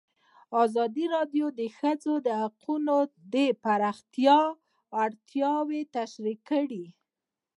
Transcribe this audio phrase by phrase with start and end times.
[0.63, 2.95] ازادي راډیو د د ښځو حقونه
[3.33, 4.39] د پراختیا
[5.03, 6.85] اړتیاوې تشریح کړي.